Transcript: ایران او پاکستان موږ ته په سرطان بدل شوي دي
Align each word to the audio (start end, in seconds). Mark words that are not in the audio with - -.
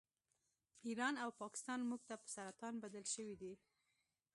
ایران 0.87 1.13
او 1.23 1.29
پاکستان 1.41 1.79
موږ 1.89 2.01
ته 2.09 2.15
په 2.21 2.27
سرطان 2.35 2.73
بدل 2.83 3.05
شوي 3.13 3.35
دي 3.41 3.53